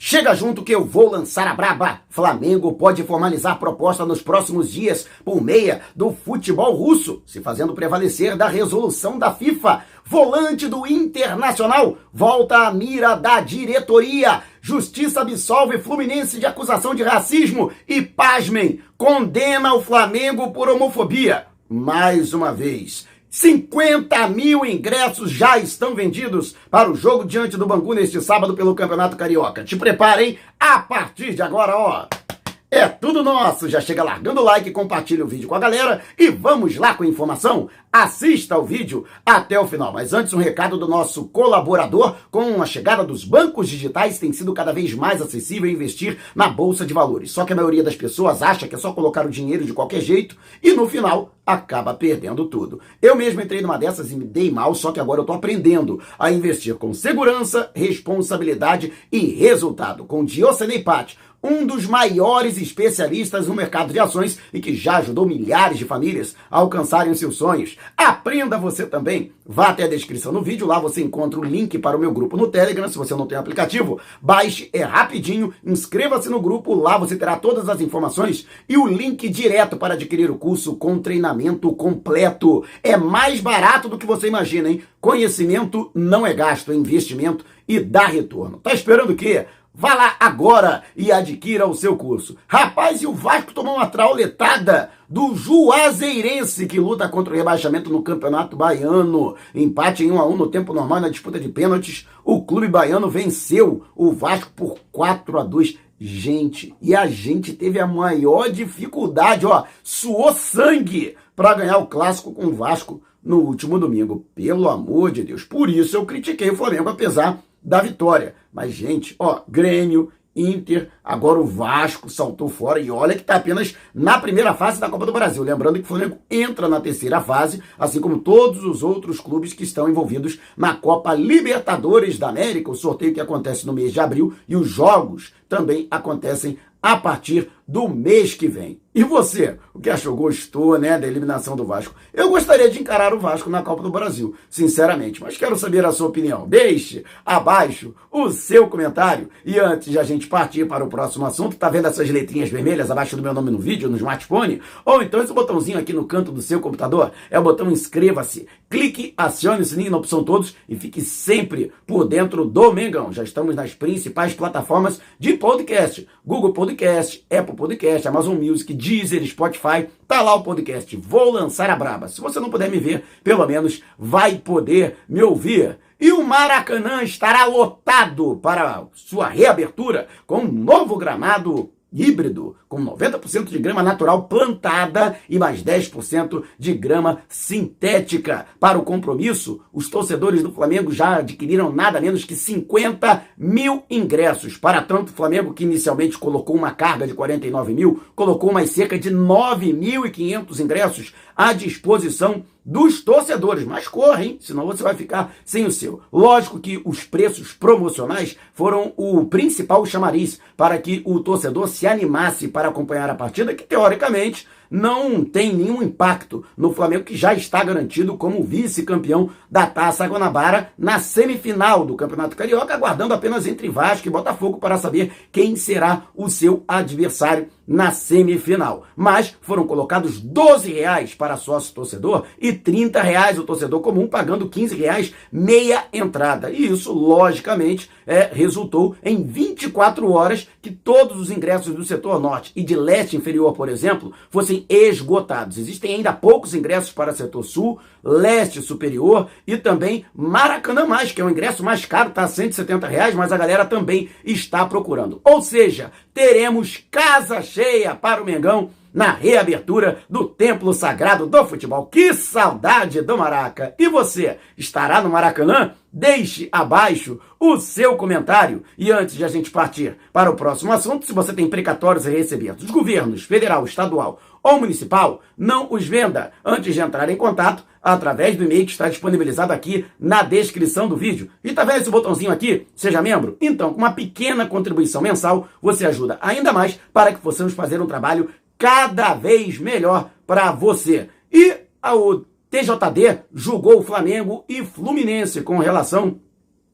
[0.00, 2.02] Chega junto que eu vou lançar a braba.
[2.08, 8.36] Flamengo pode formalizar proposta nos próximos dias por meia do futebol russo, se fazendo prevalecer
[8.36, 9.82] da resolução da FIFA.
[10.04, 14.44] Volante do Internacional volta à mira da diretoria.
[14.62, 21.46] Justiça absolve Fluminense de acusação de racismo e, pasmem, condena o Flamengo por homofobia.
[21.68, 23.04] Mais uma vez.
[23.30, 28.74] 50 mil ingressos já estão vendidos para o jogo diante do Bangu neste sábado pelo
[28.74, 29.64] Campeonato Carioca.
[29.64, 32.27] Te preparem a partir de agora, ó.
[32.70, 33.66] É tudo nosso!
[33.66, 37.02] Já chega largando o like, compartilha o vídeo com a galera e vamos lá com
[37.02, 37.70] a informação?
[37.90, 39.90] Assista o vídeo até o final.
[39.90, 42.16] Mas antes, um recado do nosso colaborador.
[42.30, 46.84] Com a chegada dos bancos digitais, tem sido cada vez mais acessível investir na Bolsa
[46.84, 47.30] de Valores.
[47.30, 50.02] Só que a maioria das pessoas acha que é só colocar o dinheiro de qualquer
[50.02, 52.78] jeito e no final acaba perdendo tudo.
[53.00, 55.98] Eu mesmo entrei numa dessas e me dei mal, só que agora eu tô aprendendo
[56.18, 60.04] a investir com segurança, responsabilidade e resultado.
[60.04, 65.26] Com Diocenei Patti um dos maiores especialistas no mercado de ações e que já ajudou
[65.26, 67.76] milhares de famílias a alcançarem seus sonhos.
[67.96, 69.32] Aprenda você também.
[69.46, 72.36] Vá até a descrição do vídeo, lá você encontra o link para o meu grupo
[72.36, 73.98] no Telegram, se você não tem aplicativo.
[74.20, 79.26] Baixe, é rapidinho, inscreva-se no grupo, lá você terá todas as informações e o link
[79.28, 82.64] direto para adquirir o curso com treinamento completo.
[82.82, 84.82] É mais barato do que você imagina, hein?
[85.00, 88.58] Conhecimento não é gasto, é investimento e dá retorno.
[88.58, 89.46] Tá esperando o quê?
[89.74, 92.36] Vá lá agora e adquira o seu curso.
[92.48, 98.02] Rapaz, e o Vasco tomou uma trauletada do Juazeirense, que luta contra o rebaixamento no
[98.02, 99.36] Campeonato Baiano.
[99.54, 102.08] Empate em 1 a 1 no tempo normal na disputa de pênaltis.
[102.24, 105.78] O clube baiano venceu o Vasco por 4 a 2.
[106.00, 112.32] Gente, e a gente teve a maior dificuldade, ó, suou sangue para ganhar o clássico
[112.32, 114.24] com o Vasco no último domingo.
[114.34, 115.44] Pelo amor de Deus.
[115.44, 118.34] Por isso eu critiquei o Flamengo, apesar da vitória.
[118.52, 123.76] Mas, gente, ó, Grêmio, Inter, agora o Vasco saltou fora e olha que está apenas
[123.92, 125.42] na primeira fase da Copa do Brasil.
[125.42, 129.64] Lembrando que o Flamengo entra na terceira fase, assim como todos os outros clubes que
[129.64, 134.32] estão envolvidos na Copa Libertadores da América, o sorteio que acontece no mês de abril
[134.48, 138.80] e os jogos também acontecem a partir do mês que vem.
[138.94, 140.16] E você, o que achou?
[140.16, 141.94] Gostou, né, da eliminação do Vasco?
[142.12, 145.92] Eu gostaria de encarar o Vasco na Copa do Brasil, sinceramente, mas quero saber a
[145.92, 146.48] sua opinião.
[146.48, 149.28] Deixe abaixo o seu comentário.
[149.44, 152.90] E antes de a gente partir para o próximo assunto, tá vendo essas letrinhas vermelhas
[152.90, 154.60] abaixo do meu nome no vídeo, no smartphone?
[154.84, 157.12] Ou então esse botãozinho aqui no canto do seu computador?
[157.30, 158.48] É o botão inscreva-se.
[158.68, 163.12] Clique, acione o sininho na opção todos e fique sempre por dentro do Mengão.
[163.12, 169.88] Já estamos nas principais plataformas de podcast: Google Podcast, Apple Podcast, Amazon Music, Deezer, Spotify,
[170.06, 170.96] tá lá o podcast.
[170.96, 172.06] Vou lançar a braba.
[172.06, 175.76] Se você não puder me ver, pelo menos vai poder me ouvir.
[176.00, 183.46] E o Maracanã estará lotado para sua reabertura com um novo gramado híbrido, com 90%
[183.46, 188.46] de grama natural plantada e mais 10% de grama sintética.
[188.60, 194.56] Para o compromisso, os torcedores do Flamengo já adquiriram nada menos que 50 mil ingressos.
[194.56, 198.98] Para tanto, o Flamengo, que inicialmente colocou uma carga de 49 mil, colocou mais cerca
[198.98, 203.64] de 9.500 ingressos à disposição dos torcedores.
[203.64, 204.38] Mas corre, hein?
[204.40, 206.00] Senão você vai ficar sem o seu.
[206.12, 212.48] Lógico que os preços promocionais foram o principal chamariz para que o torcedor se animasse
[212.48, 217.62] para acompanhar a partida, que teoricamente não tem nenhum impacto no Flamengo, que já está
[217.62, 224.08] garantido como vice-campeão da Taça Guanabara na semifinal do Campeonato Carioca, aguardando apenas entre Vasco
[224.08, 228.86] e Botafogo para saber quem será o seu adversário na semifinal.
[228.96, 234.48] Mas foram colocados 12 reais para sócio torcedor e 30 reais o torcedor comum, pagando
[234.48, 236.50] 15 reais meia entrada.
[236.50, 242.52] E isso, logicamente, é, resultou em 24 horas que todos os ingressos do setor norte
[242.56, 245.58] e de leste inferior, por exemplo, fossem esgotados.
[245.58, 251.24] Existem ainda poucos ingressos para setor sul, leste superior e também Maracanã Mais, que é
[251.24, 255.20] o ingresso mais caro, está a 170 reais, mas a galera também está procurando.
[255.24, 261.86] Ou seja, teremos casa cheia para o Mengão na reabertura do Templo Sagrado do Futebol.
[261.86, 263.74] Que saudade do Maraca!
[263.78, 265.72] E você, estará no Maracanã?
[265.92, 268.62] Deixe abaixo o seu comentário.
[268.76, 272.10] E antes de a gente partir para o próximo assunto, se você tem precatórios a
[272.10, 277.64] receber dos governos federal, estadual ou municipal, não os venda antes de entrar em contato
[277.82, 281.30] através do e-mail que está disponibilizado aqui na descrição do vídeo.
[281.42, 282.66] E vendo esse botãozinho aqui?
[282.74, 283.36] Seja membro?
[283.40, 287.86] Então, com uma pequena contribuição mensal, você ajuda ainda mais para que possamos fazer um
[287.86, 291.08] trabalho cada vez melhor para você.
[291.32, 296.20] E o TJD julgou o Flamengo e Fluminense com relação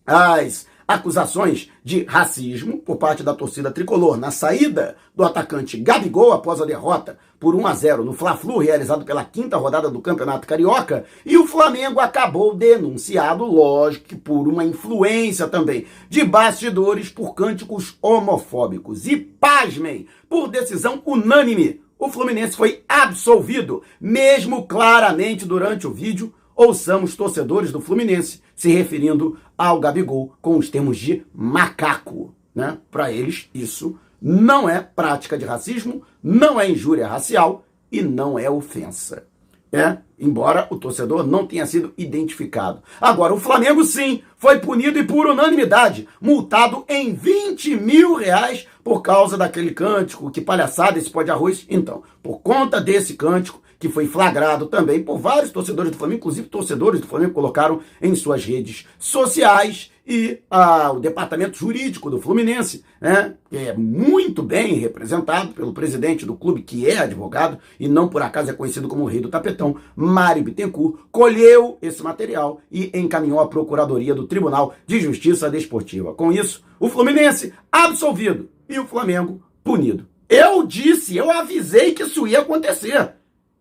[0.06, 6.60] às acusações de racismo por parte da torcida tricolor na saída do atacante Gabigol após
[6.60, 11.04] a derrota por 1 a 0 no Fla-Flu realizado pela quinta rodada do Campeonato Carioca,
[11.26, 17.98] e o Flamengo acabou denunciado, lógico, que por uma influência também de bastidores por cânticos
[18.00, 19.06] homofóbicos.
[19.06, 27.16] E pasmem, por decisão unânime, o Fluminense foi absolvido, mesmo claramente durante o vídeo ouçamos
[27.16, 32.34] torcedores do Fluminense se referindo ao Gabigol com os termos de macaco.
[32.54, 32.78] Né?
[32.90, 38.48] Para eles, isso não é prática de racismo, não é injúria racial e não é
[38.48, 39.26] ofensa.
[39.74, 42.80] É, embora o torcedor não tenha sido identificado.
[43.00, 49.02] Agora, o Flamengo sim foi punido e por unanimidade, multado em 20 mil reais por
[49.02, 51.66] causa daquele cântico, que palhaçada esse pó de arroz.
[51.68, 56.46] Então, por conta desse cântico, que foi flagrado também por vários torcedores do Flamengo, inclusive
[56.46, 62.84] torcedores do Flamengo colocaram em suas redes sociais e ah, o departamento jurídico do Fluminense,
[63.00, 68.08] né, que é muito bem representado pelo presidente do clube, que é advogado e não
[68.08, 72.90] por acaso é conhecido como o rei do tapetão, Mário Bittencourt, colheu esse material e
[72.92, 76.12] encaminhou à Procuradoria do Tribunal de Justiça Desportiva.
[76.12, 80.06] Com isso, o Fluminense absolvido e o Flamengo punido.
[80.28, 83.12] Eu disse, eu avisei que isso ia acontecer.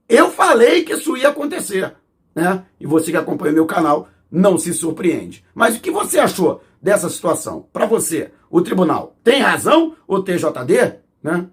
[0.10, 1.94] Eu falei que isso ia acontecer,
[2.36, 2.66] né?
[2.80, 5.46] E você que acompanha meu canal não se surpreende.
[5.54, 7.68] Mas o que você achou dessa situação?
[7.72, 11.46] Para você, o tribunal tem razão, o TJD, né?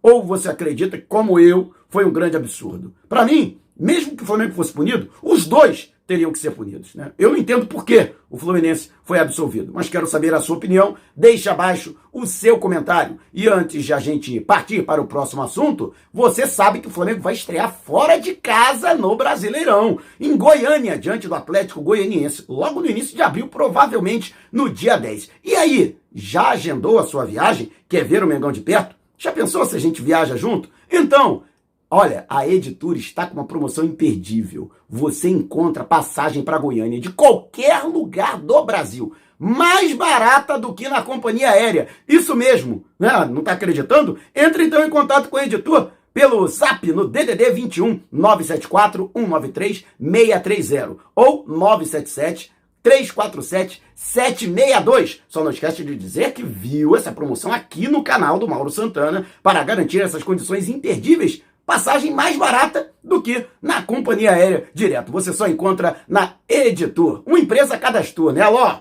[0.00, 2.94] Ou você acredita que, como eu, foi um grande absurdo?
[3.08, 6.94] Para mim, mesmo que o Flamengo fosse punido, os dois teriam que ser punidos.
[6.94, 7.12] Né?
[7.18, 10.96] Eu não entendo por que o Fluminense foi absolvido, mas quero saber a sua opinião.
[11.14, 13.20] Deixe abaixo o seu comentário.
[13.32, 17.20] E antes de a gente partir para o próximo assunto, você sabe que o Flamengo
[17.20, 22.86] vai estrear fora de casa no Brasileirão, em Goiânia, diante do Atlético Goianiense, logo no
[22.86, 25.30] início de abril, provavelmente no dia 10.
[25.44, 27.70] E aí, já agendou a sua viagem?
[27.86, 28.96] Quer ver o Mengão de perto?
[29.18, 30.70] Já pensou se a gente viaja junto?
[30.90, 31.42] Então,
[31.90, 34.70] Olha, a Editura está com uma promoção imperdível.
[34.86, 41.00] Você encontra passagem para Goiânia de qualquer lugar do Brasil, mais barata do que na
[41.00, 41.88] companhia aérea.
[42.06, 43.24] Isso mesmo, né?
[43.24, 44.18] Não está acreditando?
[44.36, 50.96] Entre então em contato com a Editor pelo Zap no DDD 21 974 193 630
[51.16, 52.52] ou 977
[52.82, 55.22] 347 762.
[55.26, 59.26] Só não esquece de dizer que viu essa promoção aqui no canal do Mauro Santana
[59.42, 65.12] para garantir essas condições imperdíveis passagem mais barata do que na companhia aérea direto.
[65.12, 68.48] Você só encontra na Editor, uma empresa cadastrou né?
[68.48, 68.80] ó.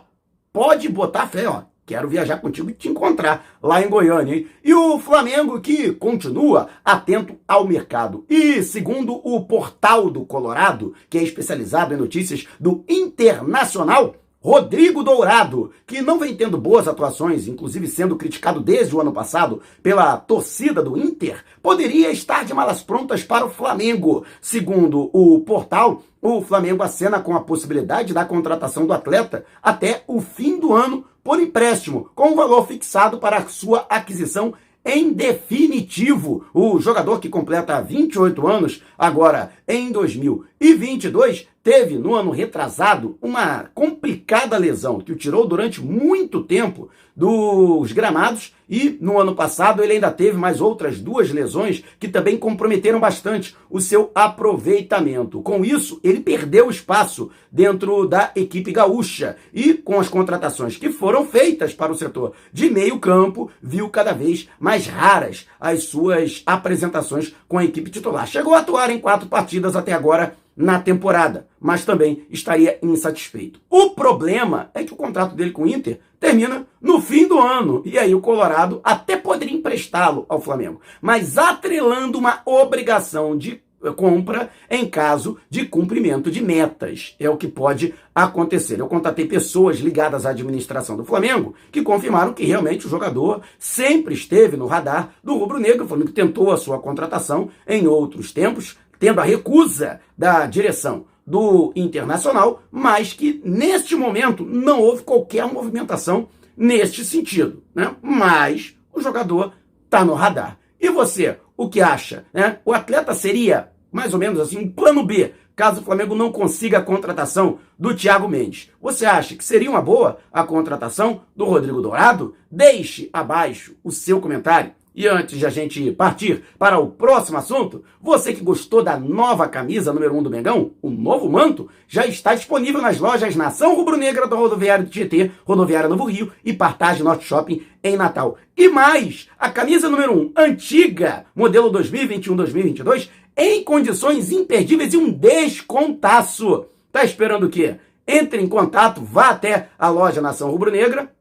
[0.53, 1.63] Pode botar fé, ó.
[1.85, 4.47] Quero viajar contigo e te encontrar lá em Goiânia, hein?
[4.63, 8.25] E o Flamengo que continua atento ao mercado.
[8.29, 15.71] E segundo o portal do Colorado, que é especializado em notícias do Internacional, Rodrigo Dourado,
[15.85, 20.81] que não vem tendo boas atuações, inclusive sendo criticado desde o ano passado pela torcida
[20.81, 24.23] do Inter, poderia estar de malas prontas para o Flamengo.
[24.39, 30.21] Segundo o portal, o Flamengo acena com a possibilidade da contratação do atleta até o
[30.21, 34.53] fim do ano por empréstimo, com o valor fixado para sua aquisição
[34.87, 36.45] em definitivo.
[36.53, 44.57] O jogador que completa 28 anos, agora em 2022, teve no ano retrasado uma complicada
[44.57, 50.11] lesão que o tirou durante muito tempo dos gramados e no ano passado ele ainda
[50.11, 55.41] teve mais outras duas lesões que também comprometeram bastante o seu aproveitamento.
[55.41, 61.25] Com isso, ele perdeu espaço dentro da equipe gaúcha e com as contratações que foram
[61.25, 67.33] feitas para o setor de meio campo, viu cada vez mais raras as suas apresentações
[67.47, 68.27] com a equipe titular.
[68.27, 73.61] Chegou a atuar em quatro partidas até agora na temporada, mas também estaria insatisfeito.
[73.69, 77.81] O problema é que o contrato dele com o Inter termina no fim do ano,
[77.85, 83.61] e aí o Colorado até poderia emprestá-lo ao Flamengo, mas atrelando uma obrigação de
[83.95, 87.15] compra em caso de cumprimento de metas.
[87.19, 88.79] É o que pode acontecer.
[88.79, 94.13] Eu contatei pessoas ligadas à administração do Flamengo que confirmaram que realmente o jogador sempre
[94.13, 95.85] esteve no radar do rubro-negro.
[95.85, 101.73] O Flamengo tentou a sua contratação em outros tempos, tendo a recusa da direção do
[101.75, 107.61] Internacional, mas que neste momento não houve qualquer movimentação neste sentido.
[107.75, 107.93] Né?
[108.01, 109.51] Mas o jogador
[109.83, 110.57] está no radar.
[110.79, 112.25] E você, o que acha?
[112.33, 112.59] Né?
[112.63, 116.77] O atleta seria mais ou menos assim um plano B, caso o Flamengo não consiga
[116.77, 118.69] a contratação do Thiago Mendes.
[118.81, 122.35] Você acha que seria uma boa a contratação do Rodrigo Dourado?
[122.49, 127.83] Deixe abaixo o seu comentário E antes de a gente partir para o próximo assunto,
[128.01, 132.07] você que gostou da nova camisa número 1 um do Mengão, o novo manto, já
[132.07, 137.03] está disponível nas lojas Nação Rubro-Negra do Rodoviário do Tietê, Rodoviária Novo Rio e Partage
[137.03, 138.39] Norte Shopping em Natal.
[138.57, 145.11] E mais, a camisa número 1, um, antiga, modelo 2021-2022, em condições imperdíveis e um
[145.11, 146.65] descontaço.
[146.91, 147.75] Tá esperando o quê?
[148.07, 151.15] Entre em contato, vá até a loja Nação Rubro-Negra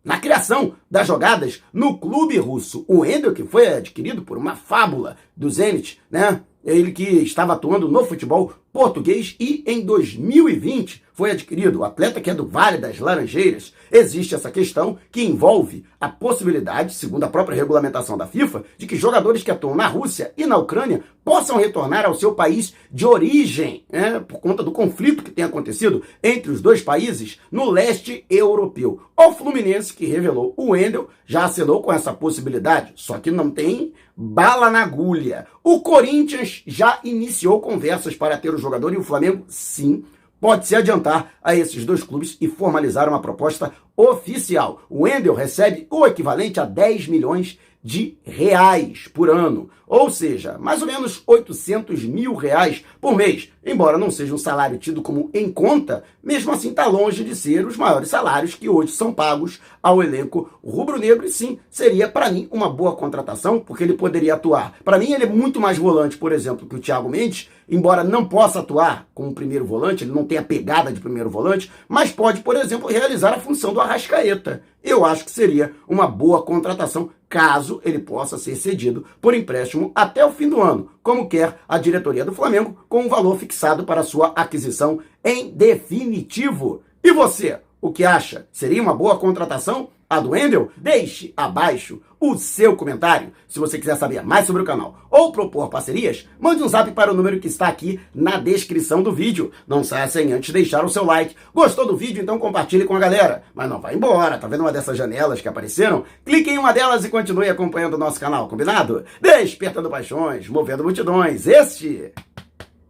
[0.04, 2.84] Na criação das jogadas no clube russo.
[2.88, 6.42] O Wendel, que foi adquirido por uma fábula do Zenit, né?
[6.64, 11.80] Ele que estava atuando no futebol português e em 2020 foi adquirido.
[11.80, 13.72] O atleta que é do Vale das Laranjeiras.
[13.92, 18.96] Existe essa questão que envolve a possibilidade, segundo a própria regulamentação da FIFA, de que
[18.96, 23.86] jogadores que atuam na Rússia e na Ucrânia possam retornar ao seu país de origem,
[23.90, 29.00] né, por conta do conflito que tem acontecido entre os dois países no leste europeu.
[29.16, 33.94] O Fluminense, que revelou o Wendel, já assinou com essa possibilidade, só que não tem
[34.16, 35.48] bala na agulha.
[35.64, 40.04] O Corinthians já iniciou conversas para ter o jogador e o Flamengo, sim,
[40.40, 44.82] pode se adiantar a esses dois clubes e formalizar uma proposta oficial.
[44.90, 50.82] O Wendel recebe o equivalente a 10 milhões de reais por ano, ou seja, mais
[50.82, 53.50] ou menos 800 mil reais por mês.
[53.66, 57.66] Embora não seja um salário tido como em conta, mesmo assim está longe de ser
[57.66, 61.26] os maiores salários que hoje são pagos ao elenco rubro-negro.
[61.26, 64.74] E sim, seria para mim uma boa contratação, porque ele poderia atuar.
[64.84, 68.26] Para mim, ele é muito mais volante, por exemplo, que o Thiago Mendes, embora não
[68.26, 72.42] possa atuar como primeiro volante, ele não tem a pegada de primeiro volante, mas pode,
[72.42, 74.64] por exemplo, realizar a função do Arrascaeta.
[74.84, 80.24] Eu acho que seria uma boa contratação caso ele possa ser cedido por empréstimo até
[80.24, 84.04] o fim do ano, como quer a diretoria do Flamengo, com um valor fixado para
[84.04, 86.84] sua aquisição em definitivo.
[87.04, 88.48] E você, o que acha?
[88.52, 89.90] Seria uma boa contratação?
[90.14, 90.72] A do Wendel?
[90.78, 93.34] Deixe abaixo o seu comentário.
[93.48, 97.12] Se você quiser saber mais sobre o canal ou propor parcerias, mande um zap para
[97.12, 99.52] o número que está aqui na descrição do vídeo.
[99.68, 101.36] Não saia sem antes deixar o seu like.
[101.54, 102.24] Gostou do vídeo?
[102.24, 103.44] Então compartilhe com a galera.
[103.54, 106.06] Mas não vai embora, tá vendo uma dessas janelas que apareceram?
[106.26, 109.04] Clique em uma delas e continue acompanhando o nosso canal, combinado?
[109.22, 111.46] Despertando paixões, movendo multidões.
[111.46, 112.14] Este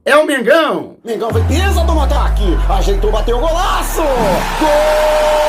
[0.06, 0.98] é o Mengão.
[1.04, 4.02] Mengão fez pisa do ataque, ajeitou, bateu o golaço.
[4.60, 5.43] Gol!